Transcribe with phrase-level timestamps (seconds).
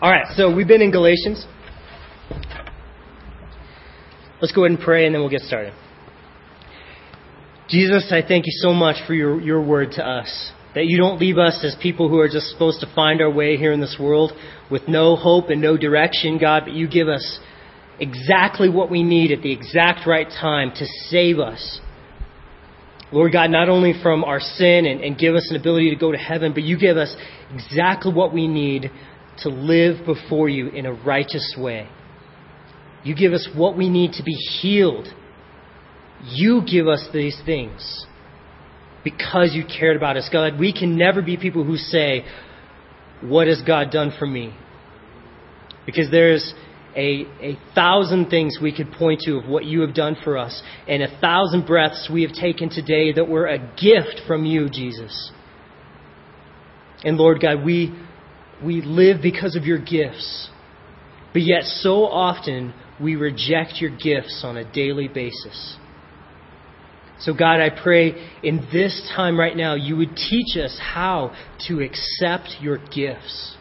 [0.00, 1.44] All right, so we've been in Galatians.
[4.40, 5.72] Let's go ahead and pray and then we'll get started.
[7.68, 10.52] Jesus, I thank you so much for your, your word to us.
[10.76, 13.56] That you don't leave us as people who are just supposed to find our way
[13.56, 14.30] here in this world
[14.70, 17.40] with no hope and no direction, God, but you give us
[17.98, 21.80] exactly what we need at the exact right time to save us.
[23.10, 26.12] Lord God, not only from our sin and, and give us an ability to go
[26.12, 27.16] to heaven, but you give us
[27.52, 28.92] exactly what we need
[29.42, 31.88] to live before you in a righteous way.
[33.04, 35.08] You give us what we need to be healed.
[36.24, 38.06] You give us these things
[39.04, 40.28] because you cared about us.
[40.32, 42.24] God, we can never be people who say,
[43.22, 44.54] What has God done for me?
[45.86, 46.52] Because there's
[46.96, 50.60] a, a thousand things we could point to of what you have done for us,
[50.88, 55.30] and a thousand breaths we have taken today that were a gift from you, Jesus.
[57.04, 57.94] And Lord God, we,
[58.64, 60.50] we live because of your gifts.
[61.32, 65.76] But yet, so often, we reject your gifts on a daily basis.
[67.20, 71.34] So, God, I pray in this time right now, you would teach us how
[71.66, 73.56] to accept your gifts.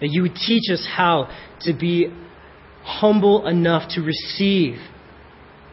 [0.00, 1.30] That you would teach us how
[1.62, 2.08] to be
[2.82, 4.76] humble enough to receive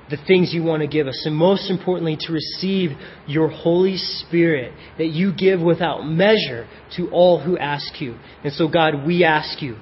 [0.09, 1.23] the things you want to give us.
[1.25, 2.91] And most importantly, to receive
[3.27, 8.17] your Holy Spirit that you give without measure to all who ask you.
[8.43, 9.77] And so, God, we ask you.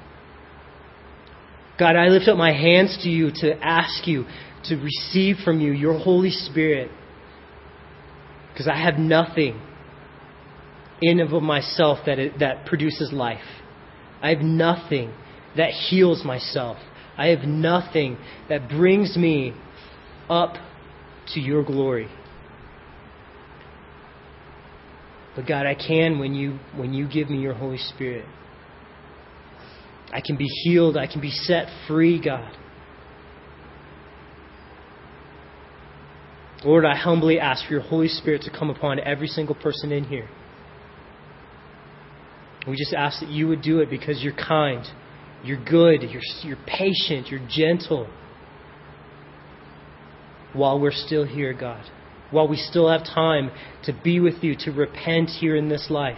[1.79, 4.25] God, I lift up my hands to you to ask you
[4.65, 6.91] to receive from you your Holy Spirit.
[8.51, 9.61] Because I have nothing
[11.01, 13.45] in of myself that, it, that produces life.
[14.21, 15.13] I have nothing
[15.55, 16.77] that heals myself.
[17.17, 18.17] I have nothing
[18.49, 19.53] that brings me
[20.29, 20.55] up
[21.33, 22.07] to your glory.
[25.35, 28.25] But God, I can when you when you give me your Holy Spirit.
[30.11, 32.55] I can be healed, I can be set free, God.
[36.63, 40.05] Lord, I humbly ask for your Holy Spirit to come upon every single person in
[40.05, 40.27] here.
[42.67, 44.85] We just ask that you would do it because you're kind,
[45.43, 48.09] you're good, you're, you're patient, you're gentle.
[50.53, 51.83] While we're still here, God,
[52.31, 53.51] while we still have time
[53.83, 56.17] to be with you, to repent here in this life,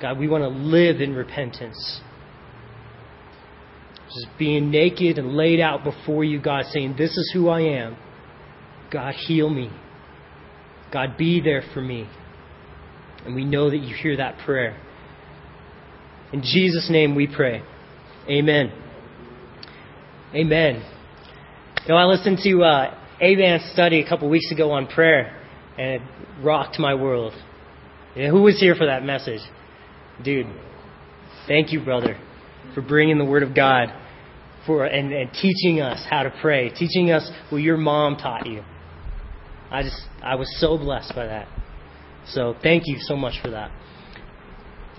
[0.00, 2.00] God, we want to live in repentance.
[4.08, 7.96] Just being naked and laid out before you, God, saying, This is who I am.
[8.92, 9.70] God, heal me.
[10.92, 12.08] God, be there for me.
[13.24, 14.78] And we know that you hear that prayer.
[16.32, 17.62] In Jesus' name we pray.
[18.28, 18.72] Amen.
[20.34, 20.84] Amen.
[21.88, 25.40] Know, I listened to uh, Avan's study a couple weeks ago on prayer,
[25.78, 26.02] and it
[26.42, 27.32] rocked my world.
[28.14, 29.40] Who was here for that message?
[30.22, 30.46] Dude,
[31.46, 32.18] thank you, brother,
[32.74, 33.88] for bringing the Word of God
[34.66, 38.62] for and, and teaching us how to pray, teaching us what your mom taught you.
[39.70, 41.48] I just I was so blessed by that.
[42.28, 43.70] So thank you so much for that.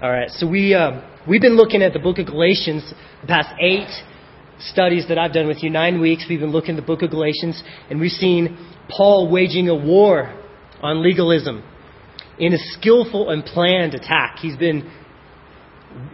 [0.01, 3.49] All right, so we um, we've been looking at the book of Galatians the past
[3.61, 3.89] eight
[4.59, 5.69] studies that I've done with you.
[5.69, 8.57] Nine weeks we've been looking at the book of Galatians, and we've seen
[8.89, 10.33] Paul waging a war
[10.81, 11.63] on legalism
[12.37, 14.37] in a skillful and planned attack.
[14.39, 14.91] He's been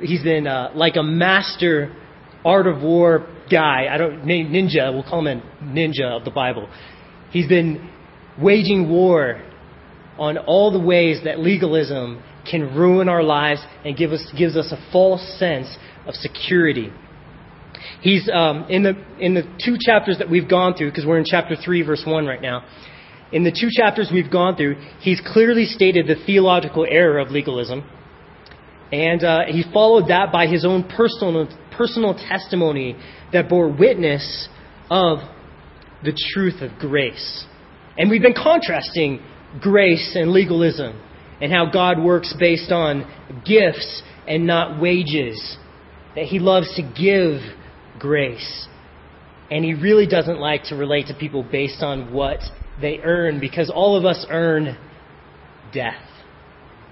[0.01, 1.95] he's been uh, like a master
[2.45, 3.87] art of war guy.
[3.89, 4.93] I don't ninja.
[4.93, 6.69] We'll call him a ninja of the Bible.
[7.31, 7.89] He's been
[8.41, 9.41] waging war
[10.17, 14.71] on all the ways that legalism can ruin our lives and give us, gives us
[14.71, 16.91] a false sense of security.
[18.01, 21.25] He's um, in the in the two chapters that we've gone through because we're in
[21.25, 22.65] chapter three, verse one right now.
[23.31, 27.87] In the two chapters we've gone through, he's clearly stated the theological error of legalism,
[28.91, 31.47] and uh, he followed that by his own personal
[31.77, 32.95] personal testimony
[33.33, 34.49] that bore witness
[34.89, 35.19] of
[36.03, 37.45] the truth of grace.
[37.97, 39.21] And we've been contrasting
[39.61, 40.99] grace and legalism
[41.39, 43.05] and how God works based on
[43.45, 45.57] gifts and not wages.
[46.15, 47.41] That He loves to give
[48.01, 48.67] grace.
[49.49, 52.39] And He really doesn't like to relate to people based on what
[52.81, 54.77] they earn because all of us earn
[55.73, 56.01] death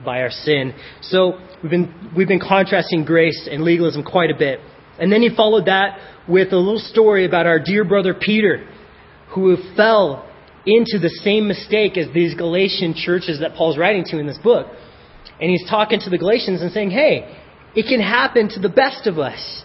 [0.06, 0.74] by our sin.
[1.02, 4.60] So we've been, we've been contrasting grace and legalism quite a bit.
[5.00, 5.98] And then he followed that
[6.28, 8.68] with a little story about our dear brother Peter,
[9.34, 10.30] who fell
[10.66, 14.68] into the same mistake as these Galatian churches that Paul's writing to in this book.
[15.42, 17.38] And he's talking to the Galatians and saying, hey,
[17.76, 19.64] it can happen to the best of us.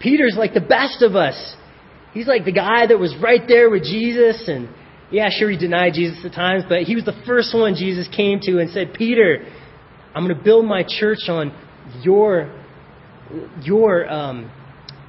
[0.00, 1.56] Peter's like the best of us.
[2.12, 4.48] He's like the guy that was right there with Jesus.
[4.48, 4.68] And
[5.10, 8.40] yeah, sure, he denied Jesus at times, but he was the first one Jesus came
[8.42, 9.46] to and said, Peter,
[10.14, 11.52] I'm going to build my church on
[12.02, 12.52] your
[13.62, 14.50] your um,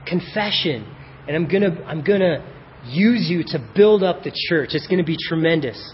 [0.08, 0.86] confession,
[1.28, 2.46] and I'm gonna I'm gonna
[2.86, 4.70] use you to build up the church.
[4.74, 5.94] It's gonna be tremendous.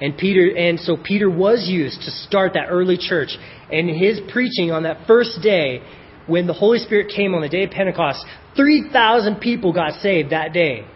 [0.00, 3.36] And Peter and so Peter was used to start that early church.
[3.70, 5.82] And his preaching on that first day,
[6.30, 8.24] when the Holy Spirit came on the day of Pentecost,
[8.56, 10.86] three thousand people got saved that day.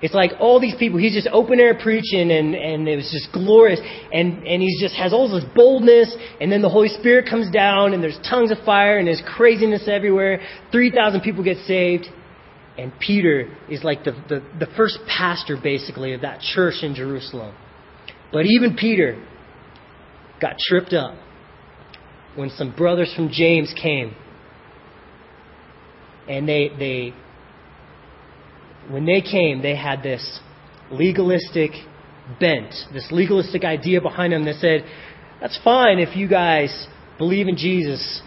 [0.00, 3.32] It's like all these people, he's just open air preaching and, and it was just
[3.32, 3.80] glorious.
[4.12, 7.94] And, and he just has all this boldness and then the Holy Spirit comes down
[7.94, 10.40] and there's tongues of fire and there's craziness everywhere.
[10.70, 12.06] 3,000 people get saved.
[12.78, 17.56] And Peter is like the, the, the first pastor basically of that church in Jerusalem.
[18.32, 19.20] But even Peter
[20.40, 21.16] got tripped up
[22.36, 24.14] when some brothers from James came
[26.28, 27.14] and they, they
[28.90, 30.40] when they came, they had this
[30.90, 31.72] legalistic
[32.40, 34.84] bent, this legalistic idea behind them that said,
[35.40, 36.86] that's fine if you guys
[37.18, 38.22] believe in Jesus,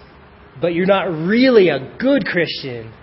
[0.61, 2.93] but you're not really a good Christian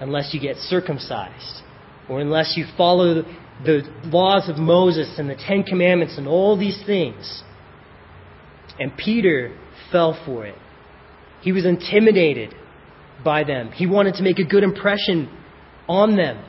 [0.00, 1.62] unless you get circumcised
[2.08, 3.22] or unless you follow
[3.64, 7.42] the laws of Moses and the Ten Commandments and all these things.
[8.78, 9.56] And Peter
[9.92, 10.56] fell for it.
[11.42, 12.54] He was intimidated
[13.24, 13.70] by them.
[13.72, 15.28] He wanted to make a good impression
[15.88, 16.44] on them.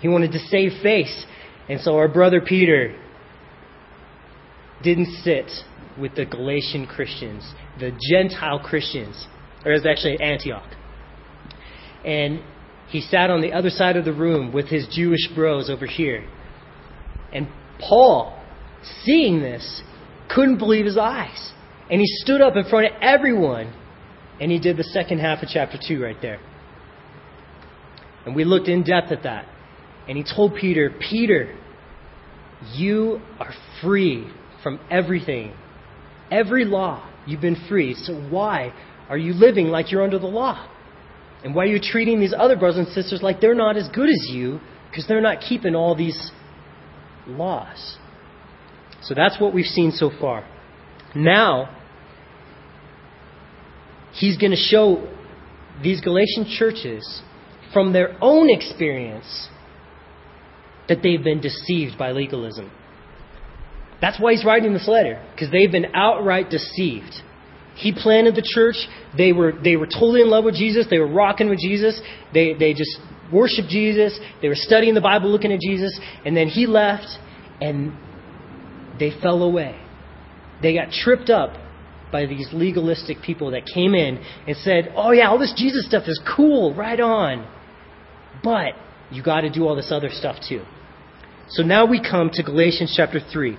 [0.00, 1.26] He wanted to save face.
[1.68, 2.96] And so our brother Peter
[4.82, 5.50] didn't sit
[5.98, 9.26] with the Galatian Christians, the Gentile Christians,
[9.64, 10.68] or it was actually Antioch.
[12.04, 12.42] And
[12.88, 16.26] he sat on the other side of the room with his Jewish bros over here.
[17.32, 18.42] And Paul,
[19.04, 19.82] seeing this,
[20.34, 21.52] couldn't believe his eyes.
[21.90, 23.72] And he stood up in front of everyone
[24.40, 26.40] and he did the second half of chapter 2 right there.
[28.24, 29.46] And we looked in depth at that.
[30.08, 31.56] And he told Peter, Peter,
[32.74, 33.52] you are
[33.82, 34.26] free
[34.62, 35.54] from everything.
[36.30, 37.94] Every law, you've been free.
[37.94, 38.72] So why
[39.08, 40.68] are you living like you're under the law?
[41.44, 44.08] And why are you treating these other brothers and sisters like they're not as good
[44.08, 44.60] as you
[44.90, 46.30] because they're not keeping all these
[47.26, 47.96] laws?
[49.02, 50.46] So that's what we've seen so far.
[51.14, 51.76] Now,
[54.20, 55.08] he's going to show
[55.82, 57.22] these Galatian churches
[57.72, 59.48] from their own experience
[60.88, 62.70] that they've been deceived by legalism.
[64.00, 67.14] That's why he's writing this letter, because they've been outright deceived.
[67.76, 68.76] He planted the church.
[69.16, 70.86] They were, they were totally in love with Jesus.
[70.90, 71.98] They were rocking with Jesus.
[72.34, 72.98] They, they just
[73.32, 74.18] worshiped Jesus.
[74.42, 75.98] They were studying the Bible, looking at Jesus.
[76.26, 77.06] And then he left,
[77.60, 77.92] and
[78.98, 79.80] they fell away.
[80.60, 81.52] They got tripped up
[82.12, 86.04] by these legalistic people that came in and said, Oh, yeah, all this Jesus stuff
[86.06, 87.46] is cool, right on.
[88.42, 88.74] But
[89.10, 90.62] you got to do all this other stuff too.
[91.48, 93.58] So now we come to Galatians chapter 3.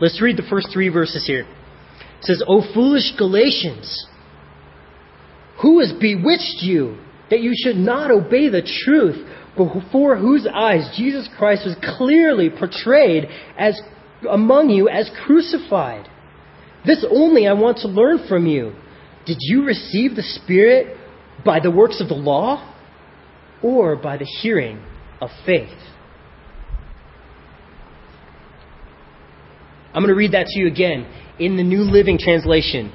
[0.00, 1.42] Let's read the first three verses here.
[2.18, 4.06] It says, O foolish Galatians,
[5.62, 6.98] who has bewitched you
[7.30, 9.26] that you should not obey the truth,
[9.56, 13.80] before whose eyes Jesus Christ was clearly portrayed as
[14.28, 16.08] among you as crucified?
[16.86, 18.74] This only I want to learn from you.
[19.26, 20.96] Did you receive the Spirit
[21.44, 22.74] by the works of the law
[23.62, 24.84] or by the hearing
[25.20, 25.68] of faith?
[29.94, 31.06] I'm going to read that to you again
[31.38, 32.92] in the New Living Translation.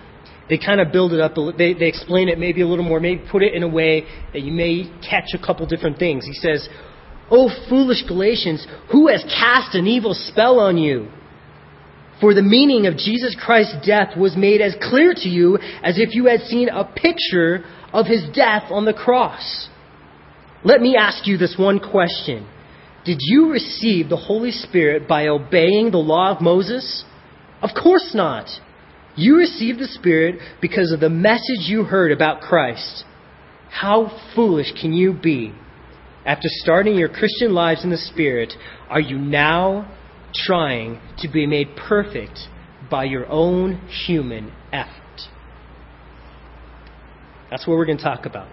[0.49, 3.23] They kind of build it up, they, they explain it maybe a little more, maybe
[3.31, 4.03] put it in a way
[4.33, 6.25] that you may catch a couple different things.
[6.25, 6.67] He says,
[7.31, 11.09] O foolish Galatians, who has cast an evil spell on you?
[12.21, 16.13] For the meaning of Jesus Christ's death was made as clear to you as if
[16.13, 19.69] you had seen a picture of his death on the cross.
[20.63, 22.45] Let me ask you this one question.
[23.05, 27.05] Did you receive the Holy Spirit by obeying the law of Moses?
[27.61, 28.49] Of course not.
[29.15, 33.05] You received the Spirit because of the message you heard about Christ.
[33.69, 35.53] How foolish can you be?
[36.25, 38.53] After starting your Christian lives in the Spirit,
[38.89, 39.89] are you now
[40.33, 42.39] trying to be made perfect
[42.89, 44.93] by your own human effort?
[47.49, 48.47] That's what we're going to talk about.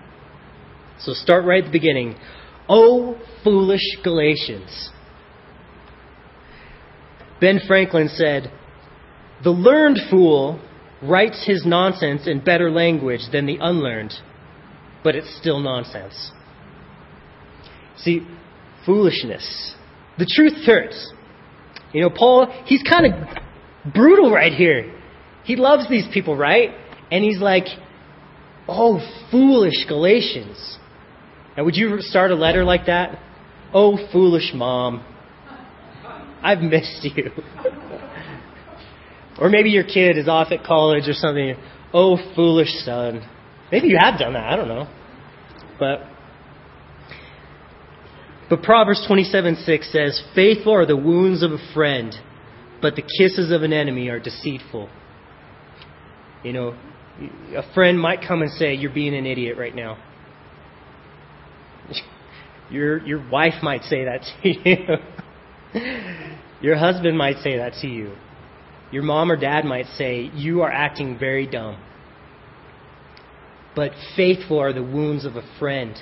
[0.99, 2.17] So start right at the beginning.
[2.69, 4.91] Oh, foolish Galatians.
[7.41, 8.51] Ben Franklin said,
[9.45, 10.61] The learned fool
[11.03, 14.15] writes his nonsense in better language than the unlearned,
[15.05, 16.33] but it's still nonsense.
[17.99, 18.27] See,
[18.87, 19.75] foolishness.
[20.19, 21.13] The truth hurts.
[21.97, 24.95] You know, Paul, he's kind of brutal right here.
[25.45, 26.73] He loves these people, right?
[27.11, 27.65] And he's like,
[28.69, 29.01] Oh,
[29.31, 30.77] foolish Galatians.
[31.57, 33.19] Now, would you start a letter like that?
[33.73, 35.07] Oh, foolish mom.
[36.43, 37.31] I've missed you.
[39.41, 41.55] or maybe your kid is off at college or something.
[41.95, 43.27] Oh, foolish son.
[43.73, 44.53] Maybe you have done that.
[44.53, 44.87] I don't know.
[45.79, 46.01] But
[48.49, 52.15] but Proverbs 27:6 says, "Faithful are the wounds of a friend,
[52.81, 54.89] but the kisses of an enemy are deceitful."
[56.43, 56.75] You know,
[57.55, 59.99] a friend might come and say, "You're being an idiot right now."
[62.71, 64.49] Your your wife might say that to
[65.75, 65.83] you.
[66.61, 68.17] Your husband might say that to you.
[68.91, 71.79] Your mom or dad might say, You are acting very dumb.
[73.75, 75.95] But faithful are the wounds of a friend.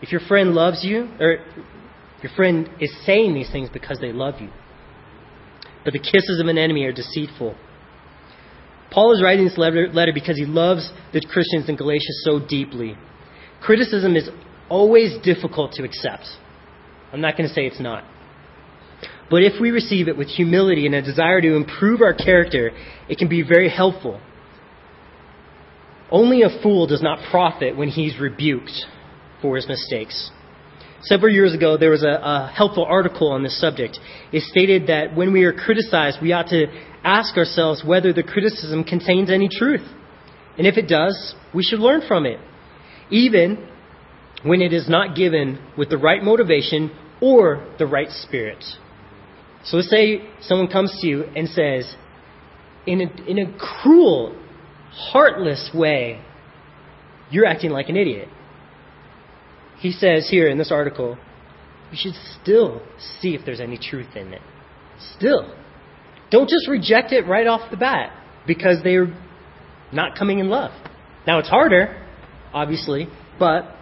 [0.00, 1.36] If your friend loves you, or
[2.22, 4.50] your friend is saying these things because they love you.
[5.84, 7.56] But the kisses of an enemy are deceitful.
[8.92, 12.96] Paul is writing this letter because he loves the Christians in Galatia so deeply.
[13.60, 14.28] Criticism is
[14.68, 16.26] always difficult to accept.
[17.12, 18.04] I'm not going to say it's not.
[19.30, 22.70] But if we receive it with humility and a desire to improve our character,
[23.08, 24.20] it can be very helpful.
[26.10, 28.84] Only a fool does not profit when he's rebuked
[29.40, 30.30] for his mistakes.
[31.04, 33.98] Several years ago, there was a, a, helpful article on this subject.
[34.32, 36.66] It stated that when we are criticized, we ought to
[37.02, 39.84] ask ourselves whether the criticism contains any truth.
[40.56, 42.38] And if it does, we should learn from it,
[43.10, 43.68] even
[44.44, 48.62] when it is not given with the right motivation or the right spirit.
[49.64, 51.96] So let's say someone comes to you and says,
[52.86, 54.36] in a, in a cruel,
[54.90, 56.20] heartless way,
[57.30, 58.28] you're acting like an idiot.
[59.82, 61.18] He says here in this article,
[61.90, 62.82] you should still
[63.20, 64.40] see if there's any truth in it.
[65.16, 65.52] Still.
[66.30, 69.12] Don't just reject it right off the bat because they're
[69.92, 70.70] not coming in love.
[71.26, 72.00] Now it's harder,
[72.54, 73.08] obviously,
[73.40, 73.74] but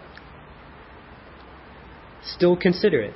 [2.24, 3.14] still consider it.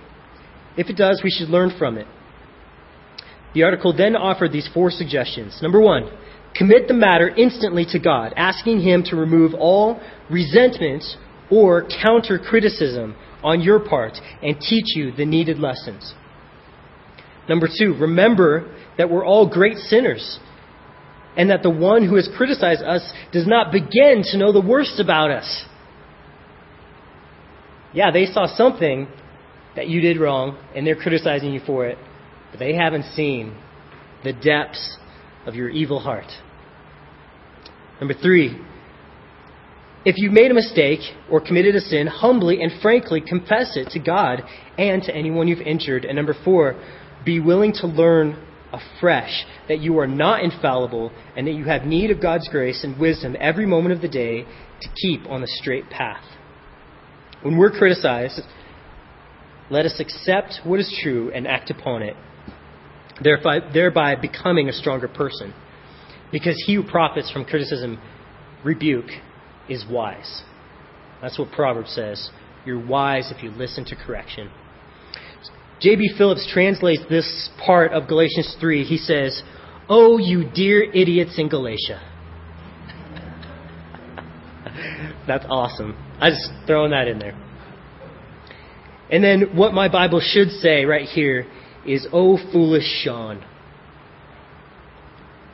[0.76, 2.07] If it does, we should learn from it.
[3.55, 5.59] The article then offered these four suggestions.
[5.62, 6.11] Number one,
[6.55, 11.03] commit the matter instantly to God, asking Him to remove all resentment
[11.51, 16.15] or counter criticism on your part and teach you the needed lessons.
[17.49, 20.39] Number two, remember that we're all great sinners
[21.37, 25.01] and that the one who has criticized us does not begin to know the worst
[25.01, 25.65] about us.
[27.93, 29.09] Yeah, they saw something
[29.77, 31.99] that you did wrong and they're criticizing you for it,
[32.51, 33.57] but they haven't seen
[34.23, 34.97] the depths
[35.47, 36.31] of your evil heart.
[38.01, 38.59] Number three,
[40.04, 43.99] if you made a mistake or committed a sin, humbly and frankly confess it to
[43.99, 44.42] God
[44.78, 46.04] and to anyone you've injured.
[46.04, 46.75] And number four,
[47.25, 48.37] be willing to learn
[48.73, 52.99] afresh that you are not infallible and that you have need of God's grace and
[52.99, 54.44] wisdom every moment of the day
[54.80, 56.25] to keep on the straight path.
[57.42, 58.40] When we're criticized,
[59.70, 62.16] let us accept what is true and act upon it
[63.23, 65.54] thereby, thereby becoming a stronger person.
[66.32, 68.00] Because he who profits from criticism,
[68.64, 69.11] rebuke,
[69.68, 70.42] is wise.
[71.21, 72.30] That's what Proverbs says.
[72.64, 74.50] You're wise if you listen to correction.
[75.80, 76.14] J.B.
[76.16, 78.85] Phillips translates this part of Galatians 3.
[78.85, 79.42] He says,
[79.88, 82.00] Oh, you dear idiots in Galatia.
[85.26, 85.97] That's awesome.
[86.21, 87.38] I just throwing that in there.
[89.11, 91.47] And then what my Bible should say right here
[91.87, 93.44] is, Oh, foolish Sean.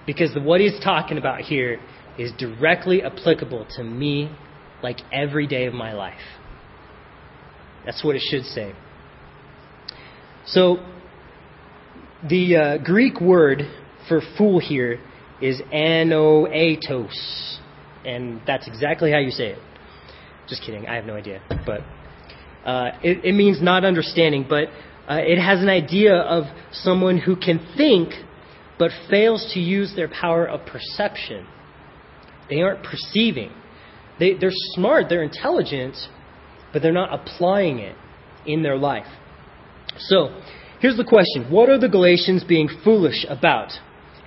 [0.07, 1.81] Because what he's talking about here
[2.21, 4.31] is directly applicable to me
[4.83, 6.21] like every day of my life.
[7.87, 8.75] That's what it should say.
[10.45, 10.85] So,
[12.29, 13.63] the uh, Greek word
[14.07, 15.01] for fool here
[15.41, 17.59] is anoetos.
[18.05, 19.59] And that's exactly how you say it.
[20.47, 21.41] Just kidding, I have no idea.
[21.65, 21.81] But
[22.69, 24.65] uh, it, it means not understanding, but
[25.09, 28.13] uh, it has an idea of someone who can think
[28.79, 31.47] but fails to use their power of perception.
[32.51, 33.53] They aren't perceiving.
[34.19, 35.97] They, they're smart, they're intelligent,
[36.73, 37.97] but they're not applying it
[38.45, 39.07] in their life.
[39.99, 40.41] So,
[40.81, 43.73] here's the question What are the Galatians being foolish about?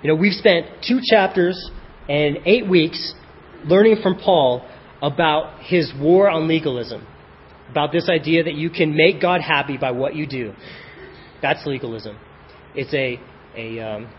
[0.01, 1.69] You know, we've spent two chapters
[2.09, 3.13] and eight weeks
[3.65, 4.67] learning from Paul
[5.01, 7.05] about his war on legalism
[7.69, 10.53] about this idea that you can make God happy by what you do.
[11.41, 12.17] That's legalism.
[12.75, 13.19] It's a,
[13.57, 14.13] a um,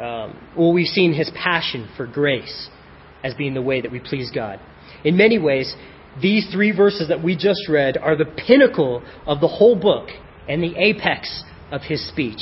[0.00, 2.70] um, well, we've seen his passion for grace
[3.24, 4.60] as being the way that we please God.
[5.04, 5.74] In many ways,
[6.20, 10.08] these three verses that we just read are the pinnacle of the whole book
[10.48, 12.40] and the apex of his speech.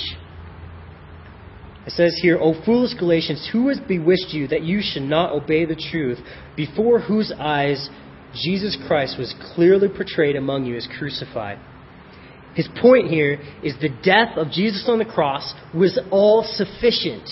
[1.86, 5.64] It says here, O foolish Galatians, who has bewitched you that you should not obey
[5.64, 6.18] the truth,
[6.56, 7.88] before whose eyes
[8.34, 11.58] Jesus Christ was clearly portrayed among you as crucified.
[12.54, 17.28] His point here is the death of Jesus on the cross was all sufficient.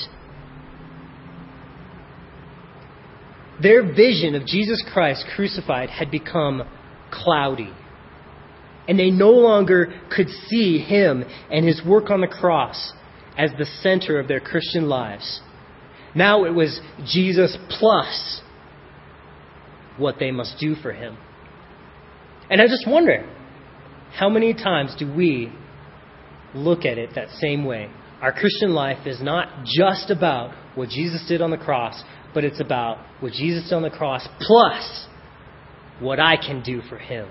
[3.64, 6.62] Their vision of Jesus Christ crucified had become
[7.10, 7.72] cloudy.
[8.86, 12.92] And they no longer could see him and his work on the cross
[13.38, 15.40] as the center of their Christian lives.
[16.14, 18.42] Now it was Jesus plus
[19.96, 21.16] what they must do for him.
[22.50, 23.26] And I just wonder
[24.12, 25.50] how many times do we
[26.54, 27.90] look at it that same way?
[28.20, 32.02] Our Christian life is not just about what Jesus did on the cross,
[32.34, 35.06] but it's about what Jesus did on the cross plus
[36.00, 37.28] what I can do for him.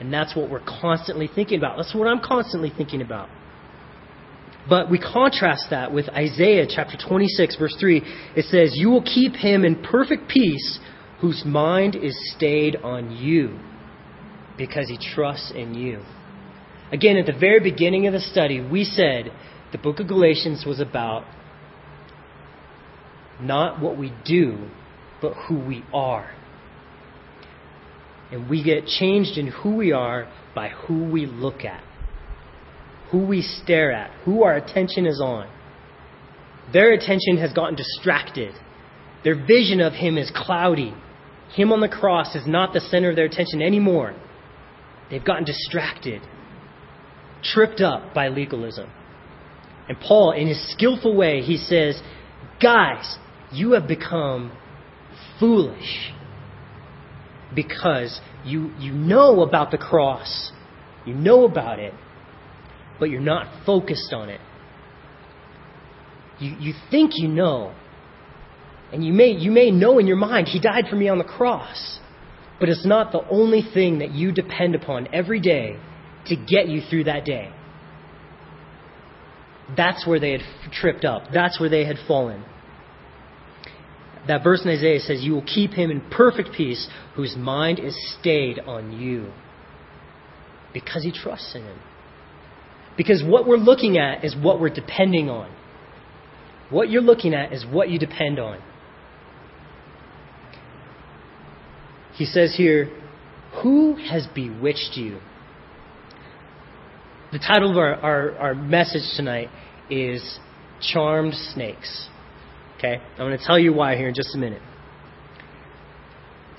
[0.00, 1.76] And that's what we're constantly thinking about.
[1.76, 3.28] That's what I'm constantly thinking about.
[4.68, 8.02] But we contrast that with Isaiah chapter 26, verse 3.
[8.34, 10.78] It says, You will keep him in perfect peace
[11.20, 13.58] whose mind is stayed on you
[14.56, 16.02] because he trusts in you.
[16.92, 19.32] Again, at the very beginning of the study, we said
[19.72, 21.24] the book of Galatians was about
[23.40, 24.68] not what we do,
[25.20, 26.30] but who we are.
[28.30, 31.82] And we get changed in who we are by who we look at,
[33.10, 35.48] who we stare at, who our attention is on.
[36.72, 38.54] Their attention has gotten distracted.
[39.22, 40.94] Their vision of Him is cloudy.
[41.54, 44.14] Him on the cross is not the center of their attention anymore.
[45.10, 46.22] They've gotten distracted,
[47.42, 48.90] tripped up by legalism.
[49.88, 52.00] And Paul, in his skillful way, he says,
[52.60, 53.18] Guys,
[53.52, 54.56] you have become
[55.38, 56.12] foolish
[57.54, 60.52] because you, you know about the cross,
[61.06, 61.94] you know about it,
[62.98, 64.40] but you're not focused on it.
[66.40, 67.74] You, you think you know,
[68.92, 71.24] and you may, you may know in your mind, He died for me on the
[71.24, 72.00] cross.
[72.60, 75.76] But it's not the only thing that you depend upon every day
[76.26, 77.52] to get you through that day.
[79.76, 81.24] That's where they had tripped up.
[81.32, 82.44] That's where they had fallen.
[84.26, 87.94] That verse in Isaiah says, You will keep him in perfect peace whose mind is
[88.20, 89.32] stayed on you
[90.72, 91.78] because he trusts in him.
[92.96, 95.54] Because what we're looking at is what we're depending on.
[96.70, 98.60] What you're looking at is what you depend on.
[102.14, 102.90] He says here,
[103.62, 105.20] Who has bewitched you?
[107.32, 109.48] The title of our, our, our message tonight
[109.90, 110.38] is
[110.80, 112.08] Charmed Snakes.
[112.78, 113.00] Okay?
[113.12, 114.62] I'm going to tell you why here in just a minute.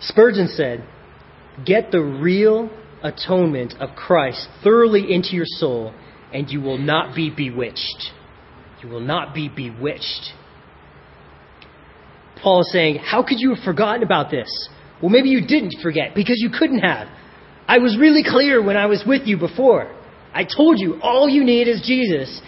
[0.02, 0.86] Spurgeon said,
[1.66, 2.70] Get the real
[3.02, 5.94] atonement of Christ thoroughly into your soul,
[6.34, 8.12] and you will not be bewitched.
[8.84, 10.34] You will not be bewitched.
[12.42, 14.50] Paul is saying, How could you have forgotten about this?
[15.02, 17.08] Well, maybe you didn't forget because you couldn't have.
[17.68, 19.92] I was really clear when I was with you before.
[20.34, 22.42] I told you all you need is Jesus,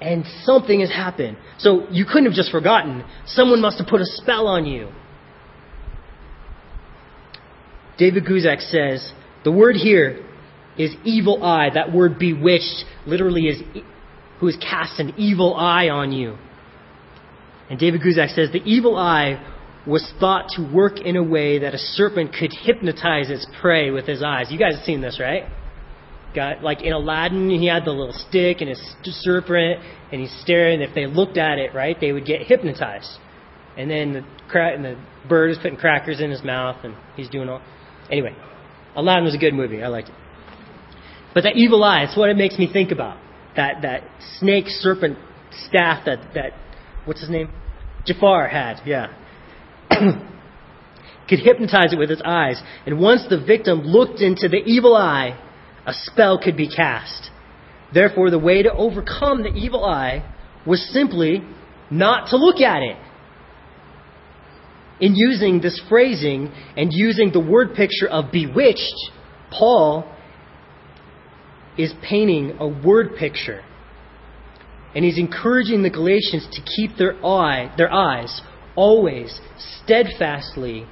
[0.00, 1.36] and something has happened.
[1.58, 3.04] So you couldn't have just forgotten.
[3.26, 4.90] Someone must have put a spell on you.
[7.98, 9.12] David Guzik says
[9.44, 10.22] the word here
[10.76, 11.70] is evil eye.
[11.72, 13.62] That word bewitched literally is
[14.38, 16.36] who has cast an evil eye on you.
[17.70, 19.42] And David Guzik says the evil eye
[19.86, 24.06] was thought to work in a way that a serpent could hypnotize its prey with
[24.06, 24.48] his eyes.
[24.50, 25.44] You guys have seen this, right?
[26.36, 28.80] Got like in Aladdin, he had the little stick and his
[29.22, 29.80] serpent,
[30.12, 30.82] and he's staring.
[30.82, 33.08] If they looked at it, right, they would get hypnotized.
[33.78, 37.30] And then the cra- and the bird is putting crackers in his mouth, and he's
[37.30, 37.62] doing all.
[38.10, 38.36] Anyway,
[38.94, 39.82] Aladdin was a good movie.
[39.82, 40.14] I liked it.
[41.32, 43.18] But that evil eye, it's what it makes me think about.
[43.56, 44.02] That that
[44.38, 45.18] snake serpent
[45.68, 46.52] staff that that
[47.06, 47.50] what's his name?
[48.04, 49.06] Jafar had, yeah.
[51.28, 52.62] could hypnotize it with its eyes.
[52.84, 55.38] And once the victim looked into the evil eye,
[55.86, 57.30] a spell could be cast.
[57.94, 60.24] Therefore, the way to overcome the evil eye
[60.66, 61.42] was simply
[61.90, 62.96] not to look at it.
[64.98, 69.10] In using this phrasing and using the word picture of bewitched,
[69.50, 70.10] Paul
[71.78, 73.62] is painting a word picture.
[74.94, 78.40] And he's encouraging the Galatians to keep their eye, their eyes
[78.74, 79.38] always
[79.82, 80.86] steadfastly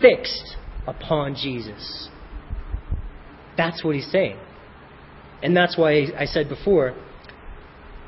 [0.00, 2.08] fixed upon Jesus.
[3.56, 4.38] That's what he's saying.
[5.42, 6.94] And that's why I said before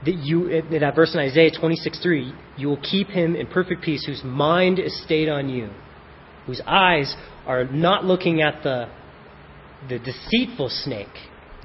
[0.04, 3.82] that you, in that verse in Isaiah 26 3, you will keep him in perfect
[3.82, 5.70] peace whose mind is stayed on you,
[6.46, 7.14] whose eyes
[7.46, 8.88] are not looking at the,
[9.88, 11.08] the deceitful snake.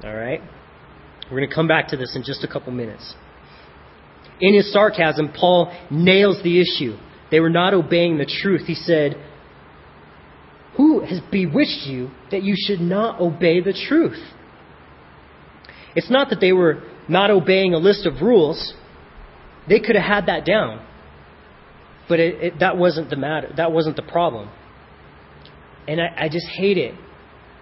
[0.04, 0.40] All right?
[1.30, 3.14] We're going to come back to this in just a couple minutes.
[4.40, 6.96] In his sarcasm, Paul nails the issue.
[7.30, 8.62] They were not obeying the truth.
[8.66, 9.16] He said,
[10.76, 14.20] Who has bewitched you that you should not obey the truth?
[15.94, 18.74] It's not that they were not obeying a list of rules.
[19.68, 20.84] They could have had that down.
[22.08, 23.52] But it, it, that wasn't the matter.
[23.56, 24.50] That wasn't the problem.
[25.86, 26.94] And I, I just hate it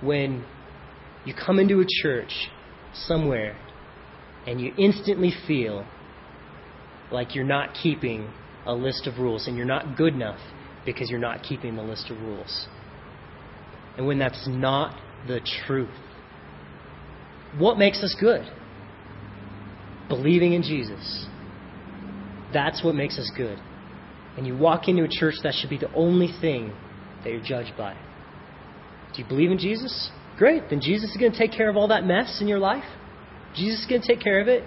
[0.03, 0.44] when
[1.25, 2.49] you come into a church
[2.94, 3.57] somewhere
[4.46, 5.87] and you instantly feel
[7.12, 8.31] like you're not keeping
[8.66, 10.38] a list of rules and you're not good enough
[10.87, 12.66] because you're not keeping the list of rules.
[13.96, 15.88] And when that's not the truth,
[17.59, 18.48] what makes us good?
[20.09, 21.26] Believing in Jesus.
[22.53, 23.59] That's what makes us good.
[24.37, 26.72] And you walk into a church, that should be the only thing
[27.24, 27.94] that you're judged by.
[29.14, 30.11] Do you believe in Jesus?
[30.38, 30.70] Great.
[30.70, 32.85] Then Jesus is going to take care of all that mess in your life.
[33.55, 34.64] Jesus is going to take care of it.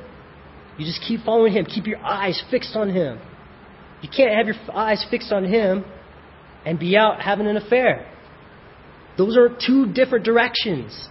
[0.77, 1.65] You just keep following Him.
[1.65, 3.19] Keep your eyes fixed on Him.
[4.01, 5.85] You can't have your eyes fixed on Him
[6.65, 8.12] and be out having an affair.
[9.17, 11.07] Those are two different directions.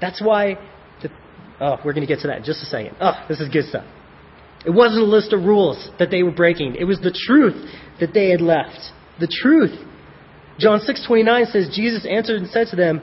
[0.00, 0.58] That's why
[1.02, 1.10] the.
[1.60, 2.96] Oh, we're going to get to that in just a second.
[3.00, 3.84] Oh, this is good stuff.
[4.64, 6.76] It wasn't a list of rules that they were breaking.
[6.76, 8.78] It was the truth that they had left.
[9.18, 9.78] The truth.
[10.58, 13.00] John 6:29 says Jesus answered and said to them,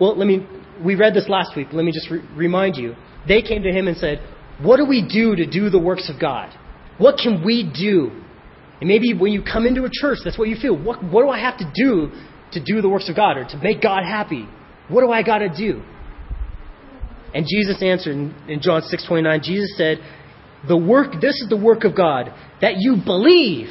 [0.00, 0.46] "Well, let me
[0.82, 1.68] we read this last week.
[1.72, 2.96] Let me just re- remind you.
[3.28, 4.20] They came to him and said,
[4.60, 6.52] "What do we do to do the works of God?
[6.98, 8.10] What can we do?"
[8.80, 10.76] And maybe when you come into a church, that's what you feel.
[10.76, 12.12] What, what do I have to do
[12.56, 14.48] to do the works of God or to make God happy?
[14.88, 15.82] What do I got to do?
[17.34, 18.16] And Jesus answered
[18.48, 19.42] in, John 6:29.
[19.42, 20.00] Jesus said,
[20.66, 23.68] "The work this is the work of God, that you believe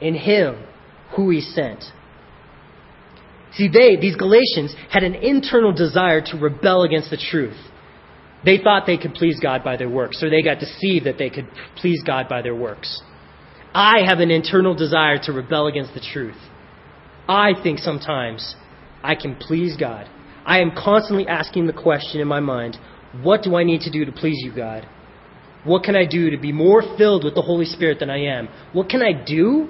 [0.00, 0.56] in him
[1.16, 1.84] who he sent."
[3.52, 7.58] See, they, these Galatians, had an internal desire to rebel against the truth.
[8.44, 11.28] They thought they could please God by their works, or they got deceived that they
[11.28, 13.02] could please God by their works.
[13.74, 16.36] I have an internal desire to rebel against the truth.
[17.28, 18.56] I think sometimes
[19.02, 20.08] I can please God.
[20.44, 22.78] I am constantly asking the question in my mind
[23.22, 24.86] what do I need to do to please you, God?
[25.64, 28.48] What can I do to be more filled with the Holy Spirit than I am?
[28.72, 29.68] What can I do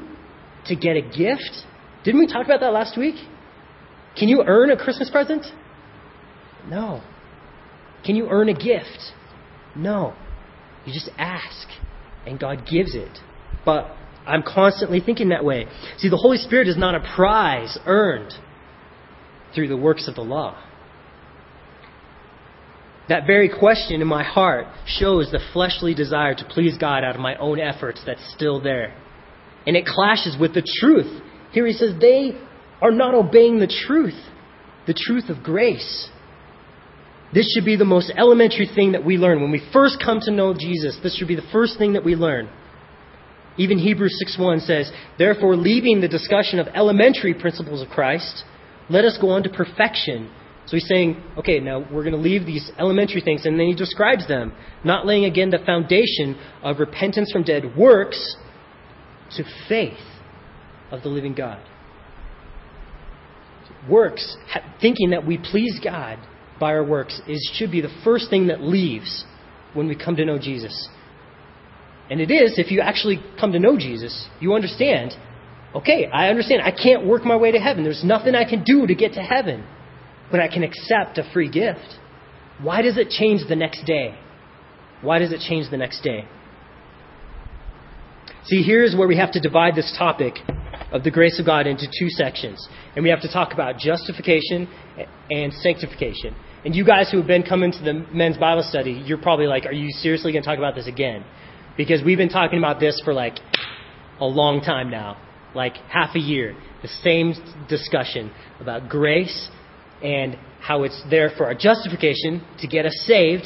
[0.66, 1.66] to get a gift?
[2.04, 3.16] Didn't we talk about that last week?
[4.16, 5.44] Can you earn a Christmas present?
[6.68, 7.02] No.
[8.04, 9.12] Can you earn a gift?
[9.74, 10.14] No.
[10.86, 11.68] You just ask,
[12.26, 13.18] and God gives it.
[13.64, 13.94] But
[14.26, 15.66] I'm constantly thinking that way.
[15.98, 18.32] See, the Holy Spirit is not a prize earned
[19.54, 20.56] through the works of the law.
[23.08, 27.20] That very question in my heart shows the fleshly desire to please God out of
[27.20, 28.94] my own efforts that's still there.
[29.66, 31.22] And it clashes with the truth.
[31.52, 32.32] Here he says, they
[32.80, 34.18] are not obeying the truth,
[34.86, 36.08] the truth of grace.
[37.34, 39.40] This should be the most elementary thing that we learn.
[39.40, 42.14] When we first come to know Jesus, this should be the first thing that we
[42.14, 42.48] learn.
[43.58, 48.44] Even Hebrews 6:1 says, "Therefore, leaving the discussion of elementary principles of Christ,
[48.88, 50.30] let us go on to perfection."
[50.66, 53.74] So he's saying, okay, now we're going to leave these elementary things, and then he
[53.74, 54.52] describes them,
[54.84, 58.36] not laying again the foundation of repentance from dead works
[59.36, 59.98] to faith
[60.90, 61.58] of the living God.
[63.88, 64.36] Works,
[64.80, 66.18] thinking that we please God
[66.60, 69.24] by our works, is should be the first thing that leaves
[69.74, 70.88] when we come to know Jesus.
[72.10, 75.12] And it is, if you actually come to know Jesus, you understand,
[75.74, 76.62] okay, I understand.
[76.62, 77.84] I can't work my way to heaven.
[77.84, 79.64] There's nothing I can do to get to heaven,
[80.30, 81.98] but I can accept a free gift.
[82.60, 84.14] Why does it change the next day?
[85.00, 86.26] Why does it change the next day?
[88.44, 90.34] See, here's where we have to divide this topic
[90.92, 92.68] of the grace of God into two sections.
[92.94, 94.68] And we have to talk about justification
[95.30, 96.34] and sanctification.
[96.64, 99.64] And you guys who have been coming to the men's Bible study, you're probably like,
[99.66, 101.24] are you seriously going to talk about this again?
[101.76, 103.38] Because we've been talking about this for like
[104.20, 105.20] a long time now,
[105.54, 106.56] like half a year.
[106.82, 107.34] The same
[107.68, 108.30] discussion
[108.60, 109.48] about grace
[110.02, 113.44] and how it's there for our justification to get us saved.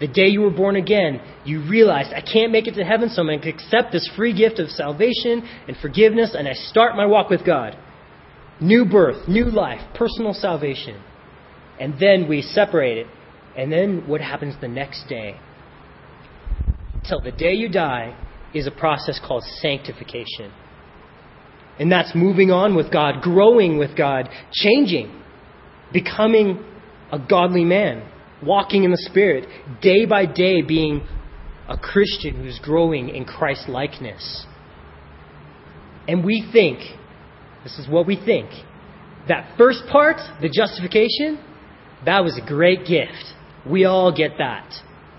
[0.00, 3.20] The day you were born again, you realized, I can't make it to heaven, so
[3.20, 7.06] I'm going to accept this free gift of salvation and forgiveness, and I start my
[7.06, 7.76] walk with God.
[8.60, 11.00] New birth, new life, personal salvation.
[11.80, 13.06] And then we separate it.
[13.56, 15.36] And then what happens the next day?
[17.08, 18.16] Till the day you die
[18.54, 20.52] is a process called sanctification.
[21.78, 25.22] And that's moving on with God, growing with God, changing,
[25.92, 26.64] becoming
[27.10, 28.08] a godly man,
[28.42, 29.48] walking in the Spirit,
[29.80, 31.06] day by day being
[31.68, 34.46] a Christian who's growing in Christ likeness.
[36.06, 36.80] And we think,
[37.64, 38.50] this is what we think,
[39.28, 41.42] that first part, the justification,
[42.04, 43.34] that was a great gift.
[43.68, 44.68] We all get that.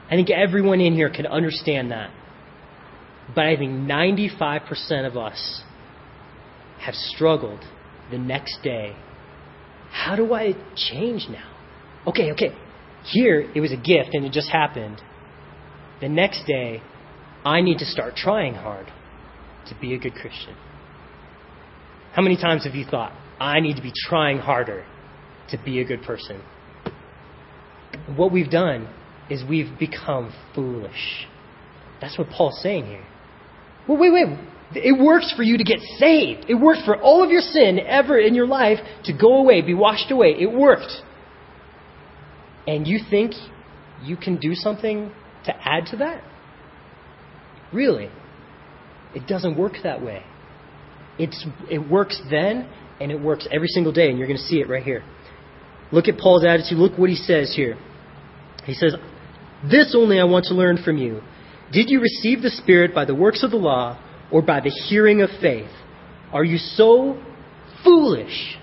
[0.07, 2.11] I think everyone in here can understand that.
[3.33, 5.63] But I think 95% of us
[6.79, 7.61] have struggled
[8.11, 8.95] the next day.
[9.91, 11.49] How do I change now?
[12.05, 12.55] Okay, okay.
[13.05, 15.01] Here, it was a gift and it just happened.
[16.01, 16.81] The next day,
[17.45, 18.87] I need to start trying hard.
[19.67, 20.55] to be a good Christian?
[22.13, 24.85] How many times have you thought, I need to be trying harder
[25.49, 26.41] to be a good person?
[28.15, 28.87] What we've done
[29.29, 31.27] is we've become foolish.
[32.01, 33.05] That's what Paul's saying here.
[33.87, 34.37] Well, wait, wait.
[34.75, 36.45] It works for you to get saved.
[36.49, 39.73] It worked for all of your sin ever in your life to go away, be
[39.73, 40.35] washed away.
[40.39, 40.91] It worked.
[42.65, 43.33] And you think
[44.03, 45.11] you can do something
[45.45, 46.23] to add to that?
[47.71, 48.09] Really?
[49.13, 50.23] It doesn't work that way.
[51.19, 52.67] It's, it works then,
[52.99, 55.03] and it works every single day, and you're going to see it right here.
[55.91, 56.79] Look at Paul's attitude.
[56.79, 57.77] Look what he says here.
[58.65, 58.95] He says,
[59.69, 61.21] This only I want to learn from you.
[61.71, 63.99] Did you receive the Spirit by the works of the law
[64.31, 65.71] or by the hearing of faith?
[66.31, 67.21] Are you so
[67.83, 68.57] foolish?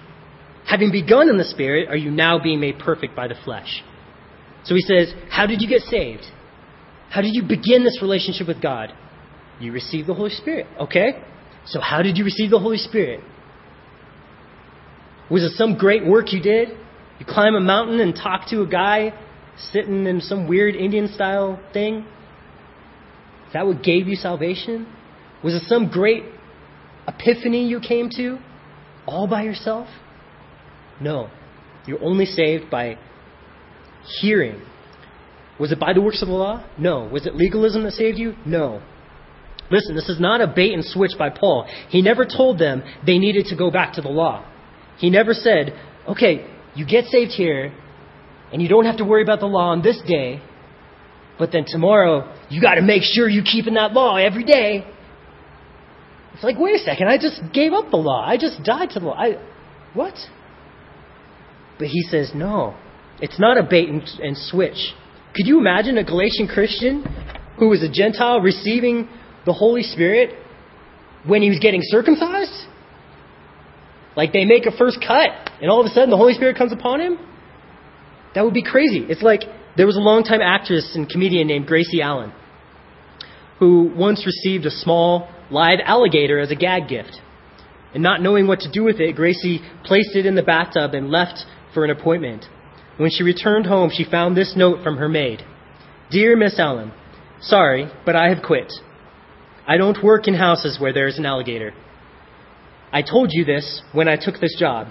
[0.67, 3.83] Having begun in the Spirit, are you now being made perfect by the flesh?
[4.65, 6.25] So he says, How did you get saved?
[7.09, 8.93] How did you begin this relationship with God?
[9.59, 10.67] You received the Holy Spirit.
[10.79, 11.23] Okay?
[11.67, 13.21] So how did you receive the Holy Spirit?
[15.31, 16.71] Was it some great work you did?
[17.19, 19.13] You climb a mountain and talk to a guy
[19.73, 22.07] sitting in some weird Indian style thing?
[23.47, 24.87] Is that what gave you salvation?
[25.43, 26.25] Was it some great
[27.09, 28.39] epiphany you came to
[29.07, 29.89] all by yourself?
[31.01, 31.31] No.
[31.87, 32.99] You're only saved by
[34.21, 34.61] hearing.
[35.59, 36.65] Was it by the works of the law?
[36.79, 37.09] No.
[37.13, 38.35] Was it legalism that saved you?
[38.47, 38.83] No.
[39.71, 41.69] Listen, this is not a bait and switch by Paul.
[41.89, 44.45] He never told them they needed to go back to the law.
[44.99, 47.73] He never said, okay, you get saved here,
[48.53, 50.43] and you don't have to worry about the law on this day,
[51.39, 54.85] but then tomorrow, you got to make sure you're keeping that law every day.
[56.35, 58.25] It's like, wait a second, I just gave up the law.
[58.27, 59.15] I just died to the law.
[59.15, 59.43] I,
[59.95, 60.15] what?
[61.79, 62.77] But he says, no,
[63.21, 64.95] it's not a bait and, and switch.
[65.35, 67.05] Could you imagine a Galatian Christian
[67.59, 69.09] who was a Gentile receiving
[69.47, 70.35] the Holy Spirit
[71.27, 72.67] when he was getting circumcised?
[74.17, 75.31] Like they make a first cut,
[75.63, 77.19] and all of a sudden the Holy Spirit comes upon him?
[78.35, 79.05] That would be crazy.
[79.09, 79.43] It's like
[79.77, 82.33] there was a longtime actress and comedian named Gracie Allen
[83.61, 87.21] who once received a small live alligator as a gag gift.
[87.93, 91.11] And not knowing what to do with it, Gracie placed it in the bathtub and
[91.11, 92.47] left for an appointment.
[92.97, 95.43] When she returned home, she found this note from her maid
[96.11, 96.93] Dear Miss Allen,
[97.41, 98.73] sorry, but I have quit.
[99.67, 101.73] I don't work in houses where there is an alligator.
[102.93, 104.89] I told you this when I took this job,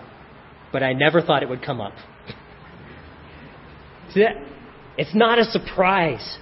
[0.72, 1.94] but I never thought it would come up.
[4.14, 4.36] See that?
[4.98, 6.38] It's not a surprise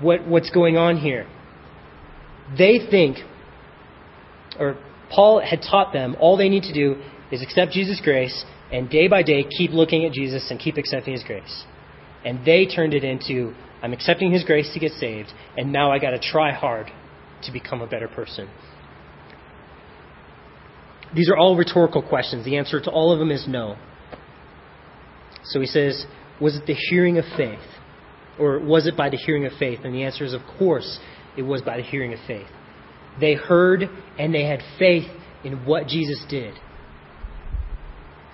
[0.00, 1.26] what, what's going on here.
[2.56, 3.18] They think,
[4.58, 4.76] or
[5.10, 7.00] Paul had taught them, all they need to do
[7.32, 11.14] is accept Jesus' grace and day by day keep looking at Jesus and keep accepting
[11.14, 11.64] His grace.
[12.24, 15.98] And they turned it into, I'm accepting His grace to get saved, and now I
[15.98, 16.90] got to try hard
[17.44, 18.48] to become a better person.
[21.14, 22.44] These are all rhetorical questions.
[22.44, 23.76] The answer to all of them is no.
[25.44, 26.06] So he says,
[26.40, 27.58] Was it the hearing of faith?
[28.38, 29.80] Or was it by the hearing of faith?
[29.84, 30.98] And the answer is, of course,
[31.36, 32.46] it was by the hearing of faith.
[33.20, 33.82] They heard
[34.18, 35.08] and they had faith
[35.44, 36.54] in what Jesus did.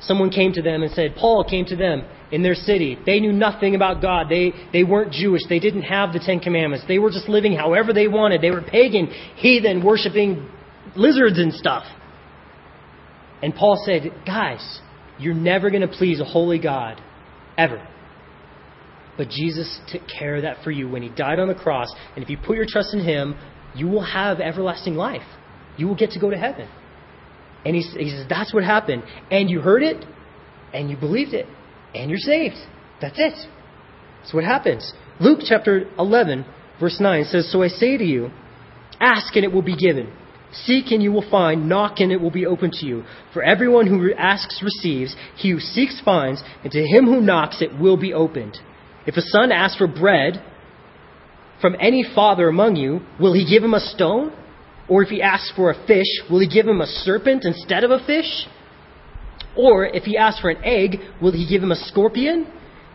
[0.01, 2.99] Someone came to them and said, Paul came to them in their city.
[3.05, 4.29] They knew nothing about God.
[4.31, 5.43] They, they weren't Jewish.
[5.49, 6.87] They didn't have the Ten Commandments.
[6.89, 8.41] They were just living however they wanted.
[8.41, 10.49] They were pagan, heathen, worshiping
[10.97, 11.85] lizards and stuff.
[13.43, 14.81] And Paul said, Guys,
[15.19, 17.01] you're never going to please a holy God.
[17.61, 17.87] Ever.
[19.19, 21.89] But Jesus took care of that for you when he died on the cross.
[22.15, 23.35] And if you put your trust in him,
[23.75, 25.27] you will have everlasting life.
[25.77, 26.69] You will get to go to heaven.
[27.67, 29.03] And he, he says, That's what happened.
[29.31, 30.03] And you heard it,
[30.73, 31.47] and you believed it,
[31.95, 32.57] and you're saved.
[33.03, 33.35] That's it.
[34.21, 34.93] That's what happens.
[35.21, 36.47] Luke chapter 11,
[36.81, 38.31] verse 9 says, So I say to you,
[39.01, 40.11] ask and it will be given.
[40.53, 41.69] Seek and you will find.
[41.69, 43.05] Knock and it will be open to you.
[43.33, 45.15] For everyone who asks receives.
[45.37, 46.43] He who seeks finds.
[46.63, 48.59] And to him who knocks it will be opened.
[49.07, 50.43] If a son asks for bread
[51.61, 54.33] from any father among you, will he give him a stone?
[54.89, 57.91] Or if he asks for a fish, will he give him a serpent instead of
[57.91, 58.47] a fish?
[59.57, 62.47] Or if he asks for an egg, will he give him a scorpion?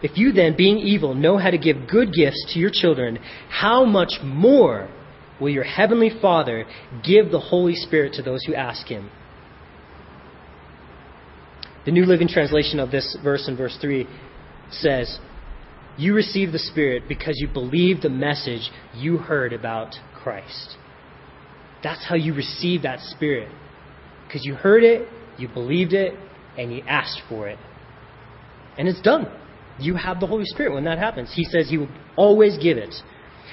[0.02, 3.18] If you then, being evil, know how to give good gifts to your children,
[3.50, 4.90] how much more
[5.40, 6.66] will your heavenly Father
[7.04, 9.10] give the Holy Spirit to those who ask him?
[11.86, 14.08] The New Living Translation of this verse in verse 3
[14.72, 15.20] says,
[15.98, 20.78] You receive the Spirit because you believe the message you heard about Christ.
[21.84, 23.50] That's how you receive that Spirit.
[24.26, 26.16] Because you heard it, you believed it,
[26.58, 27.60] and you asked for it.
[28.78, 29.28] And it's done.
[29.78, 31.32] You have the Holy Spirit when that happens.
[31.36, 32.96] He says He will always give it.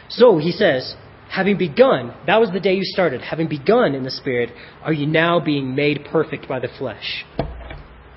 [0.09, 0.95] So, He says,
[1.33, 4.51] having begun, that was the day you started, having begun in the Spirit,
[4.83, 7.25] are you now being made perfect by the flesh?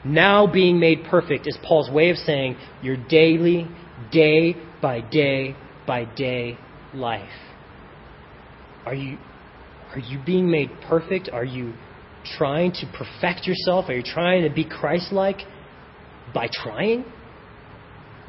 [0.03, 3.67] Now being made perfect is Paul's way of saying your daily,
[4.11, 5.55] day by day
[5.87, 6.57] by day
[6.93, 7.29] life.
[8.85, 9.17] Are you,
[9.93, 11.29] are you being made perfect?
[11.31, 11.73] Are you
[12.37, 13.85] trying to perfect yourself?
[13.87, 15.37] Are you trying to be Christ like
[16.33, 17.05] by trying?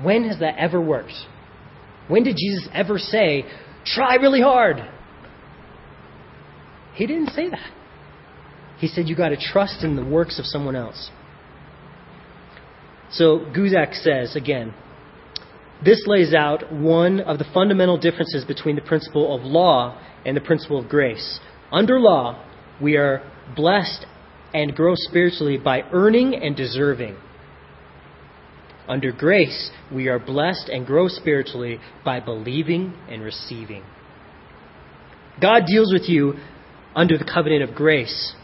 [0.00, 1.12] When has that ever worked?
[2.06, 3.44] When did Jesus ever say,
[3.86, 4.76] try really hard?
[6.94, 7.70] He didn't say that.
[8.78, 11.10] He said you got to trust in the works of someone else.
[13.10, 14.74] So Guzik says again,
[15.84, 20.40] this lays out one of the fundamental differences between the principle of law and the
[20.40, 21.38] principle of grace.
[21.70, 22.42] Under law,
[22.80, 23.22] we are
[23.54, 24.06] blessed
[24.54, 27.16] and grow spiritually by earning and deserving.
[28.88, 33.82] Under grace, we are blessed and grow spiritually by believing and receiving.
[35.40, 36.34] God deals with you
[36.94, 38.34] under the covenant of grace,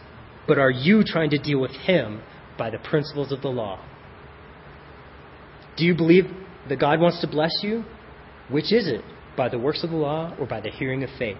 [0.46, 2.22] but are you trying to deal with Him
[2.58, 3.84] by the principles of the law?
[5.76, 6.24] Do you believe
[6.68, 7.84] that God wants to bless you?
[8.50, 9.02] Which is it?
[9.36, 11.38] By the works of the law or by the hearing of faith?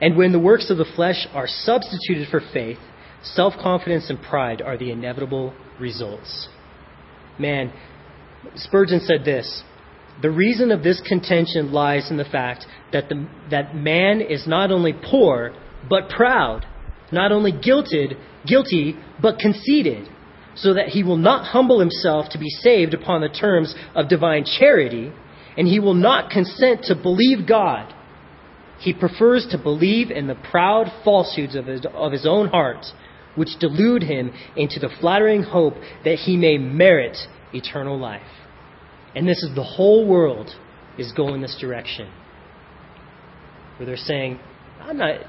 [0.00, 2.78] And when the works of the flesh are substituted for faith,
[3.22, 6.48] self confidence and pride are the inevitable results.
[7.38, 7.72] Man,
[8.56, 9.62] Spurgeon said this
[10.22, 14.70] The reason of this contention lies in the fact that, the, that man is not
[14.70, 15.54] only poor,
[15.88, 16.66] but proud,
[17.12, 20.08] not only guilted, guilty, but conceited,
[20.56, 24.44] so that he will not humble himself to be saved upon the terms of divine
[24.44, 25.12] charity,
[25.56, 27.92] and he will not consent to believe God.
[28.78, 32.84] He prefers to believe in the proud falsehoods of his, of his own heart
[33.34, 37.16] which delude him into the flattering hope that he may merit
[37.52, 38.22] eternal life.
[39.14, 40.50] And this is the whole world
[40.98, 42.10] is going this direction.
[43.76, 44.38] Where they're saying,
[44.80, 45.20] I'm not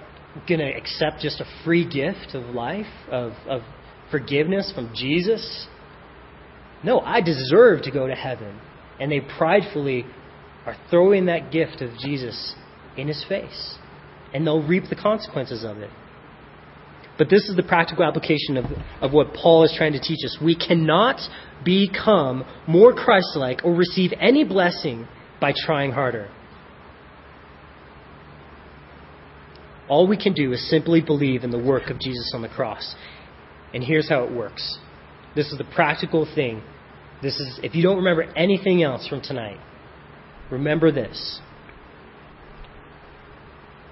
[0.48, 3.62] going to accept just a free gift of life, of, of
[4.12, 5.68] forgiveness from Jesus.
[6.84, 8.60] No, I deserve to go to heaven.
[9.00, 10.06] And they pridefully
[10.66, 12.56] are throwing that gift of Jesus
[12.98, 13.78] in his face.
[14.34, 15.90] And they'll reap the consequences of it.
[17.18, 18.66] But this is the practical application of,
[19.02, 20.38] of what Paul is trying to teach us.
[20.44, 21.20] We cannot
[21.64, 25.08] become more Christ like or receive any blessing
[25.40, 26.30] by trying harder.
[29.88, 32.96] All we can do is simply believe in the work of Jesus on the cross.
[33.74, 34.80] And here's how it works.
[35.36, 36.64] This is the practical thing.
[37.22, 39.60] This is if you don't remember anything else from tonight,
[40.52, 41.40] remember this.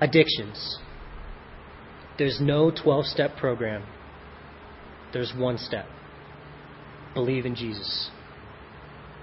[0.02, 0.80] Addictions.
[2.18, 3.84] There's no 12 step program,
[5.14, 5.86] there's one step
[7.14, 8.10] believe in Jesus,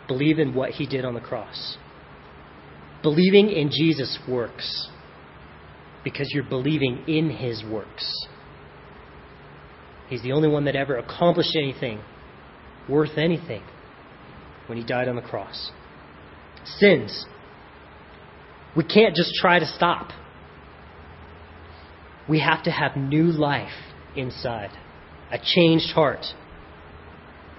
[0.06, 1.76] believe in what he did on the cross.
[3.02, 4.88] Believing in Jesus works
[6.04, 8.26] because you're believing in his works.
[10.08, 12.00] He's the only one that ever accomplished anything
[12.88, 13.62] worth anything
[14.66, 15.70] when he died on the cross.
[16.64, 17.26] Sins.
[18.76, 20.10] We can't just try to stop
[22.30, 23.72] we have to have new life
[24.16, 24.70] inside,
[25.32, 26.24] a changed heart.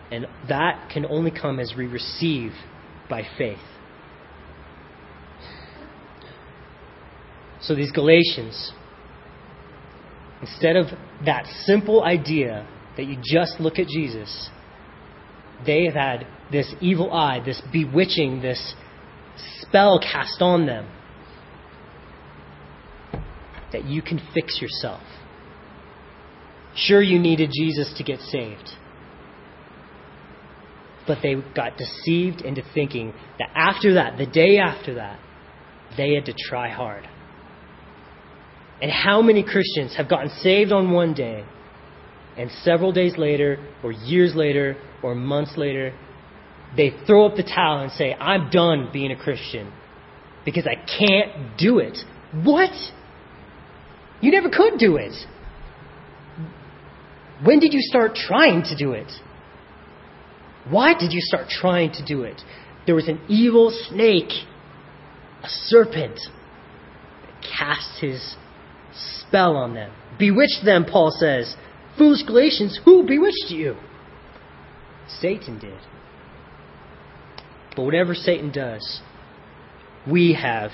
[0.10, 2.54] And that can only come as we receive
[3.10, 3.60] by faith.
[7.60, 8.72] So these Galatians,
[10.42, 10.88] instead of
[11.26, 14.50] that simple idea that you just look at Jesus,
[15.66, 18.74] they have had this evil eye, this bewitching, this
[19.60, 20.88] spell cast on them
[23.72, 25.02] that you can fix yourself.
[26.76, 28.70] Sure, you needed Jesus to get saved.
[31.08, 35.20] But they got deceived into thinking that after that, the day after that,
[35.98, 37.08] they had to try hard.
[38.82, 41.44] And how many Christians have gotten saved on one day,
[42.38, 45.94] and several days later, or years later, or months later,
[46.78, 49.72] they throw up the towel and say, I'm done being a Christian
[50.46, 51.98] because I can't do it.
[52.44, 52.72] What?
[54.22, 55.14] You never could do it.
[57.44, 59.12] When did you start trying to do it?
[60.70, 62.42] Why did you start trying to do it?
[62.86, 64.32] There was an evil snake,
[65.44, 66.20] a serpent,
[67.26, 68.36] that cast his
[68.94, 69.92] spell on them.
[70.20, 71.56] Bewitched them, Paul says.
[71.98, 73.76] Foolish Galatians, who bewitched you?
[75.20, 75.80] Satan did.
[77.76, 79.02] But whatever Satan does,
[80.10, 80.72] we have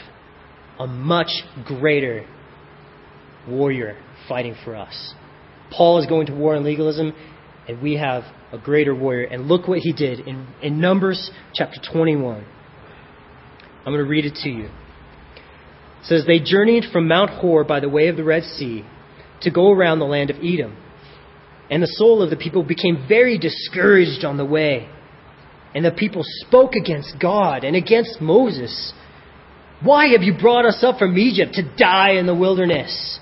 [0.80, 2.26] a much greater
[3.48, 5.14] warrior fighting for us.
[5.72, 7.14] Paul is going to war on legalism,
[7.68, 9.28] and we have a greater warrior.
[9.28, 12.46] And look what he did in, in Numbers chapter 21.
[13.86, 14.70] I'm going to read it to you.
[16.04, 18.86] says they journeyed from Mount Hor by the way of the Red Sea
[19.42, 20.78] to go around the land of Edom.
[21.70, 24.90] And the soul of the people became very discouraged on the way.
[25.76, 28.94] And the people spoke against God and against Moses.
[29.84, 33.20] Why have you brought us up from Egypt to die in the wilderness?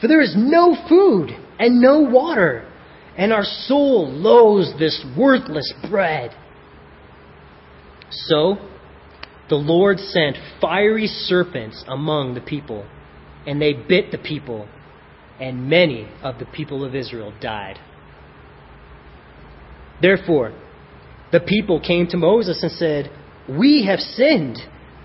[0.00, 2.70] For there is no food and no water,
[3.16, 6.30] and our soul loathes this worthless bread.
[8.10, 8.58] So
[9.48, 12.86] the Lord sent fiery serpents among the people,
[13.46, 14.68] and they bit the people,
[15.40, 17.78] and many of the people of Israel died.
[20.00, 20.52] Therefore,
[21.32, 23.10] the people came to Moses and said,
[23.48, 24.58] We have sinned.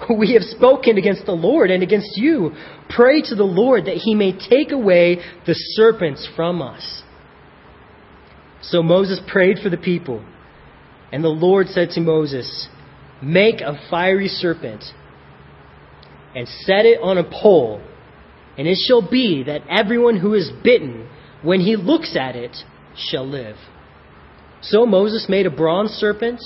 [0.09, 2.51] We have spoken against the Lord and against you.
[2.89, 7.03] Pray to the Lord that he may take away the serpents from us.
[8.61, 10.23] So Moses prayed for the people,
[11.11, 12.67] and the Lord said to Moses,
[13.21, 14.83] Make a fiery serpent
[16.35, 17.81] and set it on a pole,
[18.57, 21.09] and it shall be that everyone who is bitten,
[21.41, 22.55] when he looks at it,
[22.95, 23.57] shall live.
[24.61, 26.41] So Moses made a bronze serpent,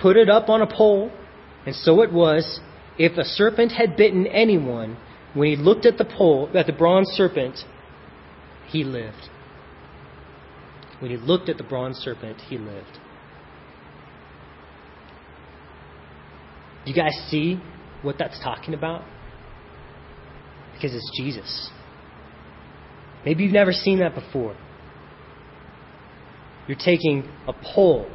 [0.00, 1.10] put it up on a pole,
[1.66, 2.60] and so it was,
[2.98, 4.96] if a serpent had bitten anyone,
[5.34, 7.58] when he looked at the pole, at the bronze serpent,
[8.68, 9.28] he lived.
[11.00, 12.98] When he looked at the bronze serpent, he lived.
[16.86, 17.60] You guys see
[18.02, 19.02] what that's talking about?
[20.72, 21.70] Because it's Jesus.
[23.24, 24.56] Maybe you've never seen that before.
[26.68, 28.08] You're taking a pole,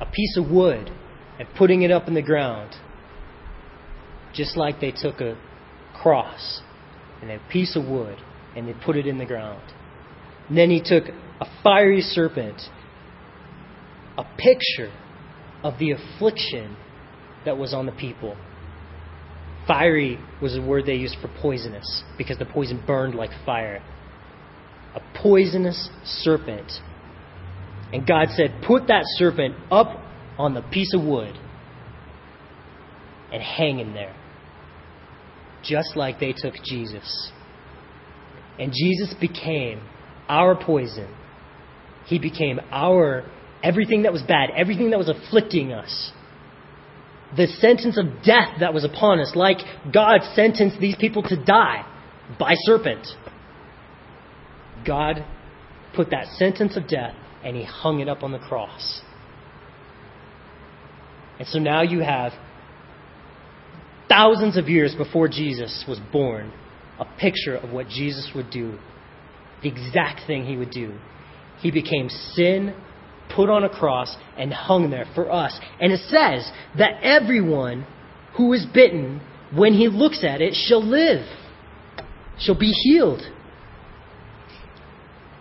[0.00, 0.90] a piece of wood,
[1.38, 2.74] and putting it up in the ground.
[4.34, 5.38] Just like they took a
[6.00, 6.62] cross
[7.20, 8.18] and a piece of wood
[8.56, 9.62] and they put it in the ground.
[10.48, 11.04] And then he took
[11.40, 12.60] a fiery serpent,
[14.18, 14.92] a picture
[15.62, 16.76] of the affliction
[17.44, 18.36] that was on the people.
[19.66, 23.82] Fiery was a word they used for poisonous because the poison burned like fire.
[24.94, 26.70] A poisonous serpent.
[27.92, 30.02] And God said, Put that serpent up
[30.38, 31.38] on the piece of wood
[33.32, 34.14] and hang him there.
[35.62, 37.32] Just like they took Jesus.
[38.58, 39.80] And Jesus became
[40.28, 41.14] our poison.
[42.06, 43.24] He became our
[43.62, 46.12] everything that was bad, everything that was afflicting us
[47.36, 49.58] the sentence of death that was upon us, like
[49.92, 51.86] God sentenced these people to die
[52.38, 53.06] by serpent.
[54.86, 55.24] God
[55.94, 59.00] put that sentence of death and he hung it up on the cross.
[61.38, 62.32] And so now you have
[64.12, 66.52] thousands of years before Jesus was born
[66.98, 68.78] a picture of what Jesus would do,
[69.62, 70.98] the exact thing he would do.
[71.60, 72.74] He became sin
[73.34, 75.58] put on a cross and hung there for us.
[75.80, 77.86] And it says that everyone
[78.36, 79.22] who is bitten,
[79.54, 81.24] when he looks at it, shall live,
[82.38, 83.22] shall be healed.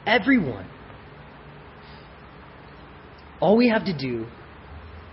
[0.05, 0.69] Everyone.
[3.41, 4.27] All we have to do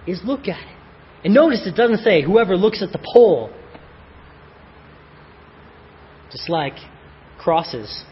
[0.06, 0.77] is look at it.
[1.24, 3.50] And notice it doesn't say whoever looks at the pole.
[6.30, 6.74] Just like
[7.38, 8.04] crosses.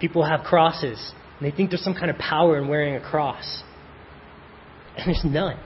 [0.00, 1.12] People have crosses.
[1.38, 3.62] And they think there's some kind of power in wearing a cross.
[4.96, 5.58] And there's none.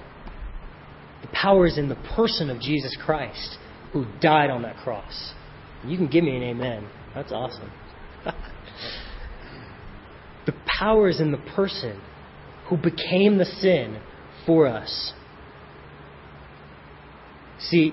[1.22, 3.58] The power is in the person of Jesus Christ
[3.92, 5.32] who died on that cross.
[5.86, 6.88] You can give me an amen.
[7.14, 7.70] That's awesome.
[10.46, 12.00] the power is in the person
[12.68, 14.00] who became the sin
[14.46, 15.12] for us.
[17.68, 17.92] See,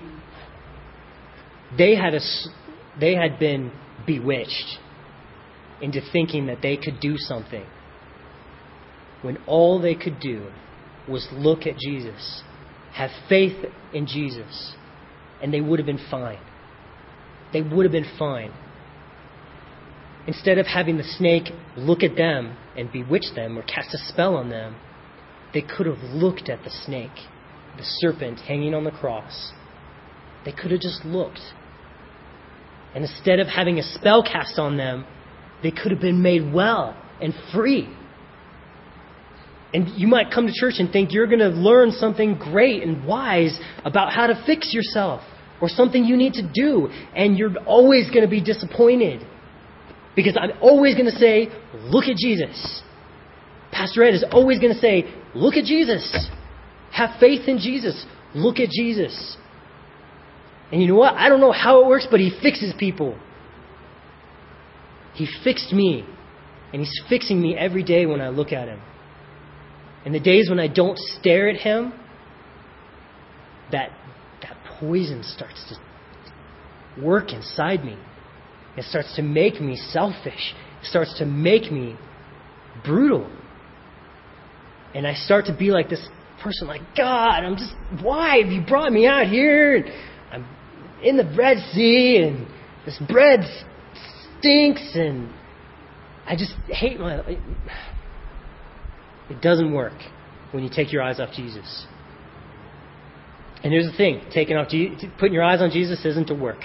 [1.78, 2.20] they had, a,
[2.99, 3.72] they had been
[4.05, 4.80] bewitched
[5.82, 7.65] into thinking that they could do something
[9.22, 10.47] when all they could do
[11.07, 12.43] was look at Jesus,
[12.93, 14.74] have faith in Jesus,
[15.41, 16.39] and they would have been fine.
[17.53, 18.51] They would have been fine.
[20.28, 24.36] Instead of having the snake look at them and bewitch them or cast a spell
[24.36, 24.76] on them,
[25.53, 27.18] they could have looked at the snake,
[27.78, 29.52] the serpent hanging on the cross.
[30.46, 31.42] They could have just looked.
[32.96, 35.06] And instead of having a spell cast on them,
[35.62, 37.90] they could have been made well and free.
[39.74, 43.06] And you might come to church and think you're going to learn something great and
[43.06, 45.22] wise about how to fix yourself
[45.62, 49.26] or something you need to do, and you're always going to be disappointed.
[50.16, 52.82] Because I'm always going to say, look at Jesus.
[53.72, 55.06] Pastor Ed is always going to say,
[55.36, 56.30] look at Jesus.
[56.92, 58.06] Have faith in Jesus.
[58.34, 59.38] Look at Jesus.
[60.72, 61.14] And you know what?
[61.16, 63.18] I don't know how it works, but he fixes people.
[65.18, 66.06] He fixed me,
[66.72, 68.80] and He's fixing me every day when I look at Him.
[70.06, 71.92] And the days when I don't stare at Him,
[73.72, 73.90] that,
[74.44, 77.98] that poison starts to work inside me.
[78.78, 80.54] It starts to make me selfish.
[80.82, 81.96] It starts to make me
[82.86, 83.28] brutal.
[84.94, 86.08] And I start to be like this
[86.42, 89.76] person, like, God, I'm just, why have you brought me out here?
[89.76, 89.86] And
[90.32, 90.48] I'm
[91.04, 92.48] in the Red Sea, and
[92.86, 93.42] this bread
[94.40, 95.30] stinks, and
[96.26, 97.20] I just hate my.
[99.30, 100.00] It doesn't work
[100.52, 101.86] when you take your eyes off Jesus.
[103.64, 104.68] And here's the thing taking off,
[105.20, 106.62] putting your eyes on Jesus isn't to work.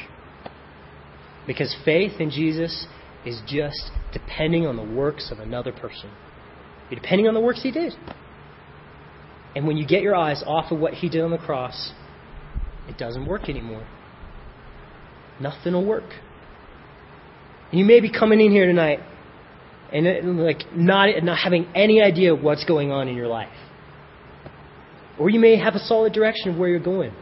[1.47, 2.87] Because faith in Jesus
[3.27, 6.11] is just depending on the works of another person.
[6.91, 7.95] You're depending on the works he did.
[9.55, 11.93] And when you get your eyes off of what he did on the cross,
[12.89, 13.87] it doesn't work anymore.
[15.41, 16.11] Nothing will work.
[17.71, 19.01] And You may be coming in here tonight
[19.93, 23.53] and uh, like not not having any idea what's going on in your life.
[25.19, 27.13] Or you may have a solid direction of where you're going.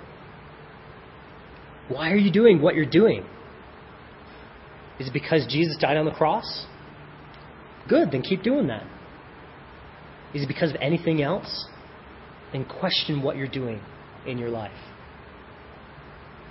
[1.89, 3.27] Why are you doing what you're doing?
[5.01, 6.67] Is it because Jesus died on the cross?
[7.89, 8.85] Good, then keep doing that.
[10.33, 11.67] Is it because of anything else?
[12.53, 13.81] Then question what you're doing
[14.27, 14.73] in your life.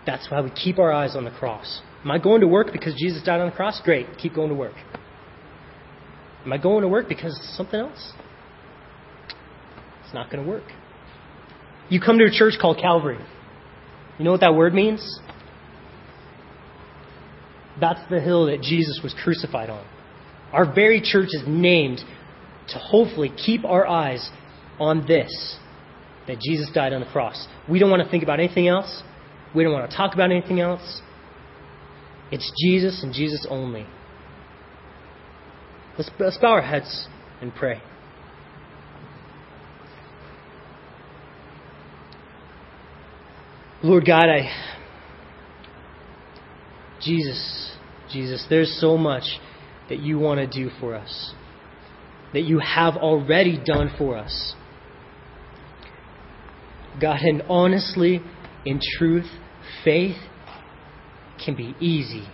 [0.06, 1.82] That's why we keep our eyes on the cross.
[2.04, 3.82] Am I going to work because Jesus died on the cross?
[3.84, 4.76] Great, keep going to work.
[6.46, 8.14] Am I going to work because something else?
[10.04, 10.64] It's not going to work.
[11.90, 13.20] You come to a church called Calvary.
[14.18, 15.20] You know what that word means?
[17.80, 19.86] That's the hill that Jesus was crucified on.
[20.52, 22.00] Our very church is named
[22.70, 24.30] to hopefully keep our eyes
[24.80, 25.58] on this
[26.30, 27.48] that Jesus died on the cross.
[27.70, 29.04] We don't want to think about anything else.
[29.56, 31.02] We don't want to talk about anything else.
[32.32, 33.86] It's Jesus and Jesus only.
[35.98, 37.08] Let's, let's bow our heads
[37.42, 37.82] and pray.
[43.82, 44.50] Lord God, I.
[47.02, 47.78] Jesus,
[48.12, 49.24] Jesus, there's so much
[49.88, 51.34] that you want to do for us,
[52.34, 54.54] that you have already done for us.
[57.00, 58.22] God, and honestly,
[58.66, 59.30] in truth,
[59.84, 60.18] faith
[61.44, 62.28] can be easy.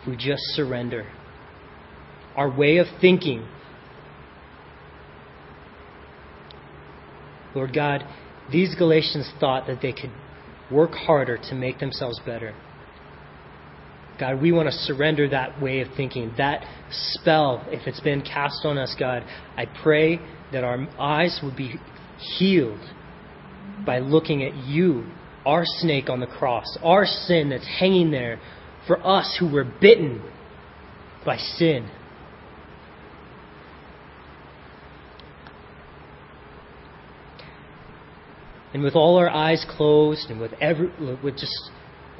[0.00, 1.06] If we just surrender.
[2.34, 3.46] Our way of thinking
[7.54, 8.04] Lord God,
[8.50, 10.10] these Galatians thought that they could
[10.70, 12.54] work harder to make themselves better.
[14.22, 18.64] God, we want to surrender that way of thinking, that spell, if it's been cast
[18.64, 19.24] on us, God.
[19.56, 20.20] I pray
[20.52, 21.74] that our eyes would be
[22.38, 22.78] healed
[23.84, 25.10] by looking at you,
[25.44, 28.40] our snake on the cross, our sin that's hanging there
[28.86, 30.22] for us who were bitten
[31.26, 31.90] by sin.
[38.72, 40.92] And with all our eyes closed and with every
[41.24, 41.70] with just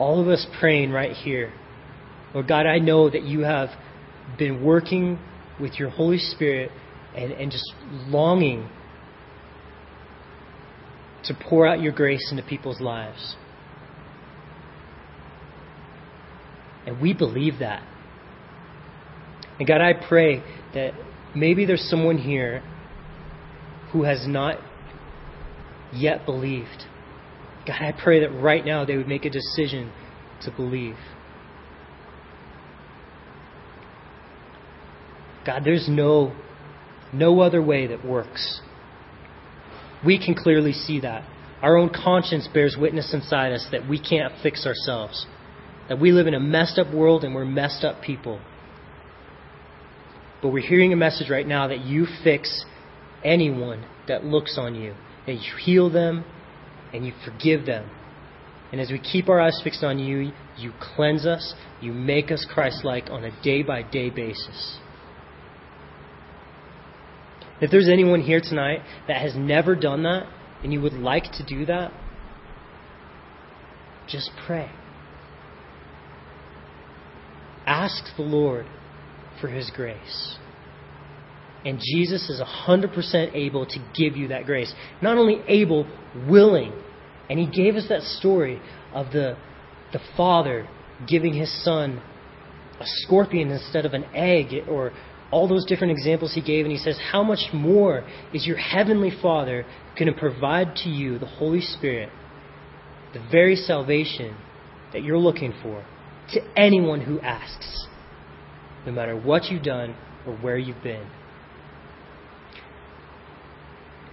[0.01, 1.53] all of us praying right here.
[2.35, 3.69] Lord God, I know that you have
[4.39, 5.19] been working
[5.61, 6.71] with your Holy Spirit
[7.15, 7.73] and, and just
[8.07, 8.69] longing
[11.25, 13.37] to pour out your grace into people's lives.
[16.87, 17.87] And we believe that.
[19.59, 20.43] And God, I pray
[20.75, 20.93] that
[21.37, 22.63] maybe there's someone here
[23.93, 24.59] who has not
[25.95, 26.85] yet believed.
[27.67, 29.93] God, I pray that right now they would make a decision
[30.43, 30.97] to believe.
[35.47, 36.35] God, there's no,
[37.13, 38.61] no other way that works.
[40.05, 41.25] We can clearly see that.
[41.63, 45.27] Our own conscience bears witness inside us that we can't fix ourselves,
[45.89, 48.41] that we live in a messed up world and we're messed up people.
[50.41, 52.65] But we're hearing a message right now that you fix
[53.25, 54.95] anyone that looks on you
[55.27, 56.25] that you heal them
[56.93, 57.89] and you forgive them.
[58.71, 62.47] And as we keep our eyes fixed on you, you cleanse us, you make us
[62.53, 64.79] Christ like on a day by day basis.
[67.63, 70.27] If there's anyone here tonight that has never done that
[70.65, 71.93] and you would like to do that,
[74.09, 74.69] just pray.
[77.65, 78.67] Ask the Lord
[79.41, 80.37] for His grace.
[81.65, 84.75] And Jesus is 100% able to give you that grace.
[85.01, 85.87] Not only able,
[86.29, 86.73] willing.
[87.31, 88.61] And he gave us that story
[88.93, 89.37] of the,
[89.93, 90.69] the father
[91.07, 92.03] giving his son
[92.81, 94.93] a scorpion instead of an egg, or
[95.33, 96.65] all those different examples he gave.
[96.65, 99.65] And he says, How much more is your heavenly Father
[99.99, 102.11] going to provide to you the Holy Spirit,
[103.15, 104.37] the very salvation
[104.93, 105.85] that you're looking for,
[106.35, 107.89] to anyone who asks,
[108.87, 111.09] no matter what you've done or where you've been?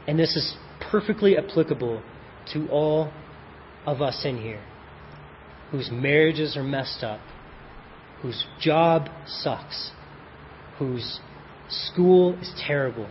[0.07, 0.55] And this is
[0.89, 2.01] perfectly applicable
[2.53, 3.11] to all
[3.85, 4.63] of us in here
[5.71, 7.19] whose marriages are messed up,
[8.21, 9.91] whose job sucks,
[10.79, 11.19] whose
[11.69, 13.09] school is terrible.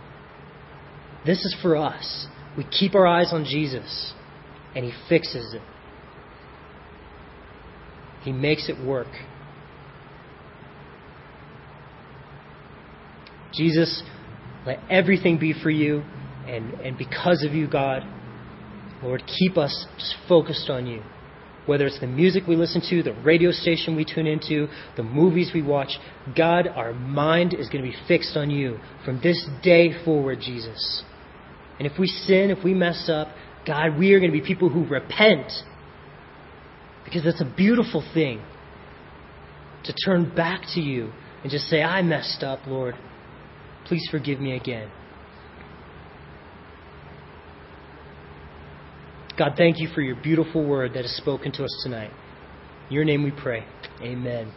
[1.25, 2.27] This is for us.
[2.57, 4.13] We keep our eyes on Jesus,
[4.75, 5.61] and He fixes it.
[8.23, 9.07] He makes it work.
[13.53, 14.03] Jesus,
[14.65, 16.03] let everything be for you,
[16.47, 18.03] and, and because of you, God,
[19.01, 21.01] Lord, keep us just focused on you.
[21.69, 24.67] Whether it's the music we listen to, the radio station we tune into,
[24.97, 25.99] the movies we watch,
[26.35, 31.03] God, our mind is going to be fixed on you from this day forward, Jesus.
[31.77, 33.27] And if we sin, if we mess up,
[33.67, 35.51] God, we are going to be people who repent.
[37.05, 38.41] Because that's a beautiful thing
[39.83, 41.11] to turn back to you
[41.43, 42.95] and just say, I messed up, Lord.
[43.85, 44.89] Please forgive me again.
[49.39, 52.11] God, thank you for your beautiful word that is spoken to us tonight.
[52.89, 53.65] In your name we pray.
[54.01, 54.51] Amen.